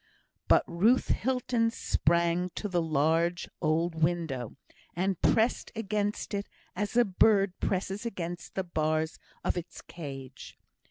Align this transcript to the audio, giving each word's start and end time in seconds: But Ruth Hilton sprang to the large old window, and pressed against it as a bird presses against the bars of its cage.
But 0.47 0.63
Ruth 0.65 1.09
Hilton 1.09 1.69
sprang 1.69 2.49
to 2.55 2.67
the 2.67 2.81
large 2.81 3.47
old 3.61 3.93
window, 3.93 4.55
and 4.95 5.21
pressed 5.21 5.71
against 5.75 6.33
it 6.33 6.49
as 6.75 6.97
a 6.97 7.05
bird 7.05 7.59
presses 7.59 8.03
against 8.03 8.55
the 8.55 8.63
bars 8.63 9.19
of 9.43 9.57
its 9.57 9.79
cage. 9.83 10.57